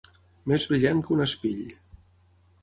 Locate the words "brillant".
0.71-1.03